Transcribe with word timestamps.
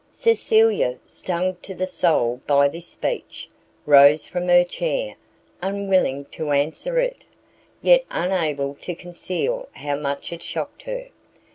Cecilia, 0.13 0.97
stung 1.05 1.53
to 1.57 1.75
the 1.75 1.85
soul 1.85 2.41
by 2.47 2.67
this 2.67 2.87
speech, 2.87 3.47
rose 3.85 4.27
from 4.27 4.47
her 4.47 4.63
chair, 4.63 5.13
unwilling 5.61 6.25
to 6.31 6.49
answer 6.49 6.97
it, 6.97 7.23
yet 7.83 8.03
unable 8.09 8.73
to 8.73 8.95
conceal 8.95 9.69
how 9.73 9.95
much 9.97 10.33
it 10.33 10.41
shocked 10.41 10.81
her. 10.89 11.09